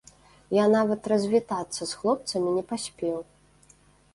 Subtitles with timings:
[0.57, 3.17] Я нават развітацца з хлопцамі не паспеў.